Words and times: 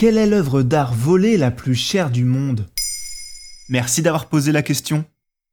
Quelle 0.00 0.16
est 0.16 0.26
l'œuvre 0.26 0.62
d'art 0.62 0.94
volée 0.94 1.36
la 1.36 1.50
plus 1.50 1.74
chère 1.74 2.10
du 2.10 2.24
monde? 2.24 2.64
Merci 3.68 4.00
d'avoir 4.00 4.30
posé 4.30 4.50
la 4.50 4.62
question. 4.62 5.04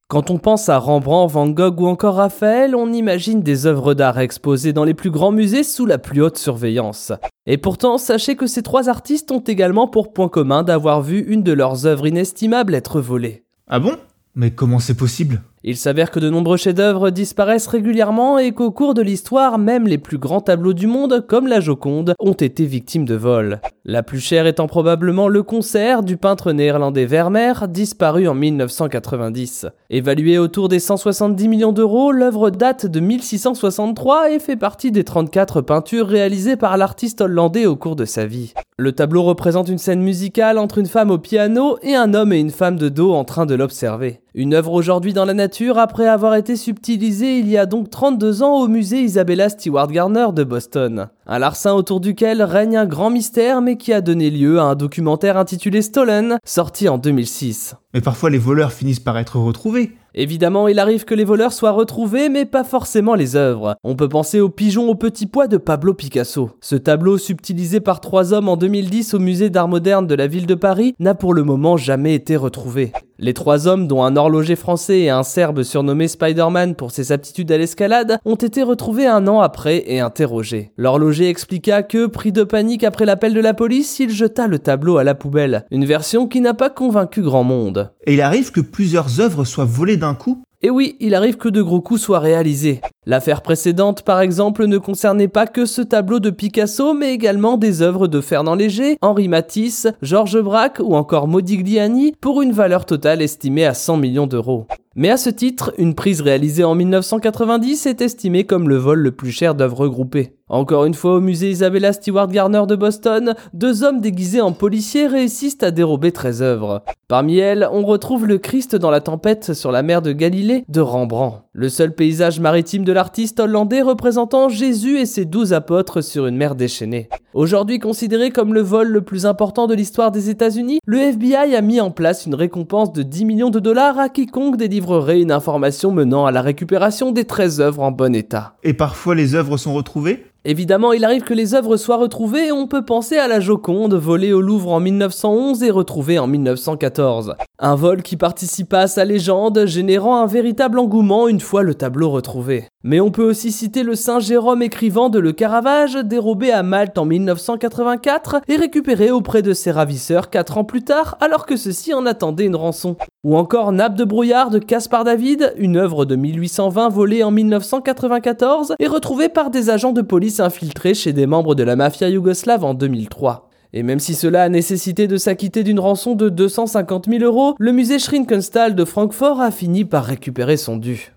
Quand 0.08 0.32
on 0.32 0.38
pense 0.38 0.70
à 0.70 0.78
Rembrandt, 0.78 1.34
Van 1.34 1.50
Gogh 1.50 1.82
ou 1.82 1.88
encore 1.88 2.16
Raphaël, 2.16 2.74
on 2.74 2.94
imagine 2.94 3.42
des 3.42 3.66
œuvres 3.66 3.94
d'art 3.94 4.18
exposées 4.18 4.72
dans 4.72 4.86
les 4.86 4.94
plus 4.94 5.12
grands 5.12 5.34
musées 5.34 5.64
sous 5.64 5.86
la 5.86 5.98
plus 5.98 6.22
haute 6.22 6.38
surveillance. 6.38 7.12
Et 7.46 7.58
pourtant, 7.58 7.98
sachez 7.98 8.38
que 8.38 8.48
ces 8.48 8.64
trois 8.64 8.88
artistes 8.88 9.32
ont 9.32 9.42
également 9.42 9.90
pour 9.90 10.14
point 10.14 10.30
commun 10.30 10.64
d'avoir 10.64 11.02
vu 11.02 11.26
une 11.28 11.44
de 11.44 11.52
leurs 11.52 11.86
œuvres 11.86 12.08
inestimables 12.08 12.74
être 12.74 13.02
volée. 13.02 13.44
Ah 13.68 13.82
bon? 13.82 13.98
Mais 14.34 14.52
comment 14.52 14.80
c'est 14.80 14.96
possible? 14.96 15.42
Il 15.70 15.76
s'avère 15.76 16.12
que 16.12 16.22
de 16.22 16.30
nombreux 16.30 16.56
chefs-d'œuvre 16.56 17.10
disparaissent 17.10 17.68
régulièrement 17.68 18.38
et 18.38 18.54
qu'au 18.54 18.72
cours 18.72 18.94
de 18.94 19.02
l'histoire, 19.02 19.58
même 19.58 19.86
les 19.86 19.98
plus 19.98 20.18
grands 20.18 20.40
tableaux 20.40 20.72
du 20.72 20.88
monde, 20.88 21.26
comme 21.28 21.46
la 21.46 21.60
Joconde, 21.60 22.14
ont 22.20 22.32
été 22.32 22.66
victimes 22.66 23.04
de 23.04 23.16
vols. 23.16 23.60
La 23.84 24.02
plus 24.02 24.22
chère 24.22 24.48
étant 24.48 24.68
probablement 24.68 25.28
le 25.28 25.44
concert 25.44 26.04
du 26.04 26.16
peintre 26.16 26.54
néerlandais 26.54 27.06
Vermeer, 27.06 27.68
disparu 27.68 28.30
en 28.30 28.34
1990. 28.34 29.66
Évaluée 29.90 30.38
autour 30.38 30.70
des 30.70 30.80
170 30.80 31.50
millions 31.50 31.74
d'euros, 31.74 32.14
l'œuvre 32.14 32.50
date 32.50 32.86
de 32.86 33.02
1663 33.02 34.32
et 34.32 34.40
fait 34.40 34.56
partie 34.56 34.94
des 34.94 35.04
34 35.04 35.60
peintures 35.60 36.08
réalisées 36.08 36.56
par 36.56 36.78
l'artiste 36.78 37.20
hollandais 37.20 37.66
au 37.66 37.76
cours 37.76 37.98
de 37.98 38.06
sa 38.06 38.26
vie. 38.26 38.54
Le 38.78 38.94
tableau 38.94 39.24
représente 39.24 39.68
une 39.68 39.80
scène 39.80 40.02
musicale 40.02 40.60
entre 40.60 40.78
une 40.78 40.86
femme 40.86 41.12
au 41.12 41.18
piano 41.18 41.78
et 41.82 41.96
un 41.96 42.14
homme 42.14 42.32
et 42.32 42.40
une 42.40 42.52
femme 42.52 42.78
de 42.78 42.88
dos 42.88 43.14
en 43.14 43.26
train 43.26 43.46
de 43.46 43.56
l'observer. 43.56 44.22
Une 44.40 44.54
œuvre 44.54 44.74
aujourd'hui 44.74 45.14
dans 45.14 45.26
la 45.26 45.34
nature 45.34 45.80
après 45.80 46.06
avoir 46.08 46.36
été 46.36 46.56
subtilisée 46.56 47.40
il 47.40 47.50
y 47.50 47.58
a 47.58 47.66
donc 47.66 47.90
32 47.90 48.44
ans 48.44 48.60
au 48.60 48.68
musée 48.68 49.02
Isabella 49.02 49.50
Stewart 49.50 49.88
Gardner 49.88 50.28
de 50.32 50.44
Boston. 50.44 51.08
Un 51.26 51.40
larcin 51.40 51.74
autour 51.74 52.00
duquel 52.00 52.44
règne 52.44 52.78
un 52.78 52.86
grand 52.86 53.10
mystère 53.10 53.64
mais 53.64 53.78
qui 53.78 53.94
a 53.94 54.00
donné 54.00 54.30
lieu 54.30 54.60
à 54.60 54.66
un 54.66 54.76
documentaire 54.76 55.38
intitulé 55.38 55.82
Stolen, 55.82 56.38
sorti 56.46 56.88
en 56.88 57.00
2006. 57.00 57.74
Mais 57.96 58.02
parfois 58.02 58.30
les 58.30 58.38
voleurs 58.38 58.72
finissent 58.72 59.00
par 59.00 59.18
être 59.18 59.40
retrouvés. 59.40 59.94
Évidemment, 60.20 60.68
il 60.68 60.80
arrive 60.80 61.06
que 61.06 61.14
les 61.14 61.24
voleurs 61.24 61.54
soient 61.54 61.70
retrouvés, 61.70 62.28
mais 62.28 62.46
pas 62.46 62.64
forcément 62.64 63.14
les 63.14 63.36
œuvres. 63.36 63.76
On 63.84 63.96
peut 63.96 64.10
penser 64.10 64.40
au 64.40 64.50
pigeon 64.50 64.90
au 64.90 64.96
petit 64.96 65.28
pois 65.28 65.46
de 65.48 65.58
Pablo 65.58 65.94
Picasso. 65.94 66.50
Ce 66.60 66.76
tableau, 66.76 67.20
subtilisé 67.20 67.82
par 67.82 68.02
trois 68.02 68.34
hommes 68.34 68.50
en 68.50 68.58
2010 68.58 69.14
au 69.14 69.20
musée 69.20 69.52
d'art 69.52 69.68
moderne 69.68 70.08
de 70.08 70.16
la 70.16 70.26
ville 70.26 70.48
de 70.48 70.56
Paris, 70.56 70.96
n'a 71.00 71.14
pour 71.14 71.36
le 71.36 71.44
moment 71.44 71.78
jamais 71.78 72.16
été 72.16 72.36
retrouvé. 72.36 72.94
Les 73.20 73.34
trois 73.34 73.68
hommes, 73.68 73.88
dont 73.88 74.04
un 74.04 74.16
horloger 74.16 74.56
français 74.56 75.00
et 75.00 75.10
un 75.10 75.24
serbe 75.24 75.64
surnommé 75.64 76.08
Spider-Man 76.08 76.76
pour 76.76 76.92
ses 76.92 77.12
aptitudes 77.12 77.52
à 77.52 77.58
l'escalade, 77.58 78.20
ont 78.26 78.36
été 78.36 78.62
retrouvés 78.62 79.08
un 79.08 79.28
an 79.28 79.42
après 79.42 79.84
et 79.88 80.00
interrogés. 80.00 80.72
L'horloger 80.78 81.28
expliqua 81.28 81.82
que, 81.82 82.06
pris 82.06 82.32
de 82.32 82.44
panique 82.44 82.84
après 82.84 83.06
l'appel 83.06 83.34
de 83.34 83.40
la 83.40 83.56
police, 83.56 84.00
il 84.00 84.12
jeta 84.12 84.46
le 84.46 84.60
tableau 84.60 84.98
à 84.98 85.04
la 85.04 85.16
poubelle. 85.16 85.66
Une 85.72 85.86
version 85.86 86.28
qui 86.28 86.42
n'a 86.42 86.54
pas 86.54 86.70
convaincu 86.70 87.24
grand 87.24 87.44
monde. 87.44 87.92
Et 88.06 88.14
il 88.14 88.22
arrive 88.22 88.52
que 88.52 88.62
plusieurs 88.62 89.20
œuvres 89.20 89.46
soient 89.46 89.66
volées 89.66 89.98
d'un 89.98 90.07
coup? 90.16 90.44
Et 90.62 90.70
oui, 90.70 90.96
il 91.00 91.16
arrive 91.16 91.38
que 91.38 91.50
de 91.50 91.62
gros 91.62 91.82
coups 91.82 92.02
soient 92.02 92.20
réalisés. 92.20 92.82
L'affaire 93.10 93.42
précédente, 93.42 94.02
par 94.02 94.20
exemple, 94.20 94.66
ne 94.66 94.78
concernait 94.78 95.30
pas 95.30 95.48
que 95.48 95.66
ce 95.66 95.82
tableau 95.82 96.20
de 96.20 96.30
Picasso, 96.30 96.94
mais 96.94 97.14
également 97.14 97.56
des 97.56 97.82
œuvres 97.82 98.10
de 98.10 98.20
Fernand 98.20 98.56
Léger, 98.56 98.98
Henri 99.02 99.30
Matisse, 99.30 99.88
Georges 100.02 100.42
Braque 100.42 100.82
ou 100.84 100.94
encore 100.94 101.30
Modigliani, 101.30 102.16
pour 102.20 102.42
une 102.42 102.52
valeur 102.52 102.86
totale 102.86 103.22
estimée 103.22 103.66
à 103.66 103.74
100 103.74 103.96
millions 103.96 104.28
d'euros. 104.28 104.68
Mais 105.00 105.12
à 105.12 105.18
ce 105.18 105.30
titre, 105.30 105.74
une 105.78 105.94
prise 105.94 106.22
réalisée 106.22 106.64
en 106.64 106.74
1990 106.74 107.86
est 107.86 108.02
estimée 108.02 108.46
comme 108.46 108.68
le 108.68 108.78
vol 108.78 108.98
le 108.98 109.12
plus 109.12 109.30
cher 109.30 109.54
d'œuvres 109.54 109.88
groupées. 109.88 110.34
Encore 110.50 110.86
une 110.86 110.96
fois 110.96 111.16
au 111.16 111.20
musée 111.20 111.52
Isabella 111.52 111.94
Stewart 111.94 112.30
Garner 112.30 112.64
de 112.68 112.76
Boston, 112.76 113.36
deux 113.54 113.84
hommes 113.84 114.02
déguisés 114.02 114.42
en 114.42 114.54
policiers 114.54 115.06
réussissent 115.06 115.62
à 115.62 115.70
dérober 115.70 116.12
13 116.12 116.42
œuvres. 116.42 116.84
Parmi 117.08 117.38
elles, 117.38 117.68
on 117.72 117.86
retrouve 117.86 118.26
le 118.26 118.40
Christ 118.40 118.76
dans 118.76 118.90
la 118.90 119.02
tempête 119.02 119.54
sur 119.54 119.72
la 119.72 119.84
mer 119.84 120.02
de 120.02 120.14
Galilée 120.14 120.64
de 120.68 120.82
Rembrandt, 120.82 121.44
le 121.54 121.70
seul 121.70 121.94
paysage 121.94 122.40
maritime 122.40 122.84
de 122.84 122.94
l'artiste 122.98 123.40
hollandais 123.40 123.84
représentant 123.84 124.50
Jésus 124.50 124.98
et 124.98 125.06
ses 125.06 125.26
douze 125.26 125.54
apôtres 125.54 126.02
sur 126.02 126.26
une 126.26 126.36
mer 126.36 126.56
déchaînée. 126.56 127.10
Aujourd'hui 127.36 127.78
considéré 127.78 128.32
comme 128.32 128.56
le 128.56 128.62
vol 128.62 128.88
le 128.88 129.02
plus 129.02 129.28
important 129.28 129.68
de 129.68 129.76
l'histoire 129.76 130.10
des 130.10 130.32
États-Unis, 130.32 130.80
le 130.84 130.98
FBI 130.98 131.56
a 131.56 131.62
mis 131.62 131.80
en 131.80 131.92
place 131.92 132.26
une 132.26 132.34
récompense 132.34 132.92
de 132.94 133.04
10 133.04 133.26
millions 133.26 133.50
de 133.52 133.60
dollars 133.60 134.00
à 134.00 134.10
quiconque 134.10 134.58
délivrerait 134.58 135.22
une 135.22 135.32
information 135.32 135.92
menant 135.92 136.26
à 136.26 136.32
la 136.32 136.42
récupération 136.42 137.12
des 137.12 137.26
13 137.26 137.62
œuvres 137.62 137.84
en 137.84 137.92
bon 137.92 138.16
état. 138.16 138.56
Et 138.64 138.74
parfois 138.74 139.14
les 139.14 139.36
œuvres 139.36 139.58
sont 139.58 139.76
retrouvées? 139.76 140.26
Évidemment, 140.50 140.94
il 140.94 141.04
arrive 141.04 141.24
que 141.24 141.34
les 141.34 141.56
œuvres 141.56 141.76
soient 141.76 141.98
retrouvées 141.98 142.48
et 142.48 142.52
on 142.54 142.68
peut 142.68 142.86
penser 142.86 143.18
à 143.18 143.28
la 143.28 143.42
Joconde, 143.42 143.96
volée 143.96 144.32
au 144.32 144.40
Louvre 144.40 144.72
en 144.72 144.80
1911 144.80 145.62
et 145.62 145.72
retrouvée 145.72 146.20
en 146.20 146.28
1914. 146.28 147.36
Un 147.60 147.76
vol 147.76 148.02
qui 148.02 148.16
participa 148.16 148.80
à 148.80 148.88
sa 148.88 149.04
légende, 149.04 149.66
générant 149.66 150.22
un 150.22 150.26
véritable 150.26 150.80
engouement 150.80 151.28
une 151.28 151.42
fois 151.42 151.64
le 151.64 151.76
tableau 151.76 152.10
retrouvé. 152.12 152.64
Mais 152.90 153.02
on 153.02 153.12
peut 153.12 153.30
aussi 153.30 153.52
citer 153.52 153.84
le 153.84 153.96
Saint 153.96 154.22
Jérôme 154.22 154.62
écrivant 154.62 155.10
de 155.10 155.20
Le 155.20 155.34
Caravage, 155.34 155.96
dérobé 155.96 156.54
à 156.54 156.64
Malte 156.64 156.98
en 156.98 157.04
1984 157.04 158.40
et 158.48 158.56
récupéré 158.56 159.12
auprès 159.12 159.42
de 159.42 159.52
ses 159.52 159.72
ravisseurs 159.72 160.30
4 160.30 160.60
ans 160.60 160.64
plus 160.64 160.84
tard, 160.84 161.18
alors 161.20 161.46
que 161.46 161.58
ceux-ci 161.58 161.94
en 161.94 162.06
attendaient 162.06 162.46
une 162.46 162.56
rançon. 162.56 162.96
Ou 163.26 163.36
encore 163.36 163.74
Nappe 163.74 163.96
de 163.96 164.06
brouillard 164.06 164.52
de 164.52 164.60
Caspar 164.60 165.04
David, 165.04 165.54
une 165.58 165.76
œuvre 165.76 166.06
de 166.06 166.16
1820 166.16 166.88
volée 166.88 167.24
en 167.24 167.32
1994 167.32 168.76
et 168.80 168.88
retrouvée 168.88 169.28
par 169.28 169.50
des 169.50 169.70
agents 169.70 169.92
de 169.92 170.02
police 170.02 170.40
infiltrés 170.40 170.94
chez 170.94 171.12
des 171.12 171.26
membres 171.26 171.56
de 171.56 171.64
la 171.64 171.76
mafia 171.76 172.08
yougoslave 172.08 172.64
en 172.64 172.74
2003. 172.74 173.50
Et 173.74 173.84
même 173.84 174.00
si 174.00 174.14
cela 174.14 174.44
a 174.44 174.50
nécessité 174.50 175.08
de 175.08 175.18
s'acquitter 175.18 175.66
d'une 175.66 175.82
rançon 175.82 176.16
de 176.16 176.30
250 176.30 177.10
000 177.10 177.22
euros, 177.26 177.54
le 177.60 177.74
musée 177.74 178.00
Schrinkenstall 178.00 178.76
de 178.76 178.86
Francfort 178.86 179.42
a 179.42 179.52
fini 179.52 179.84
par 179.84 180.06
récupérer 180.06 180.56
son 180.56 180.78
dû. 180.78 181.17